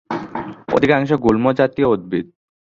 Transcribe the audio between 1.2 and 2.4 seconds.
গুল্ম জাতীয় উদ্ভিদ।